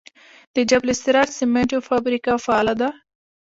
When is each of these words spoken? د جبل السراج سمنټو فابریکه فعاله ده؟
د 0.55 0.57
جبل 0.69 0.89
السراج 0.95 1.29
سمنټو 1.39 1.77
فابریکه 1.89 2.31
فعاله 2.45 2.73
ده؟ 2.81 2.89